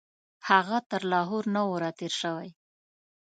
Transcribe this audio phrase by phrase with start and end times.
[0.49, 2.49] هغه تر لاهور نه وو راتېر شوی.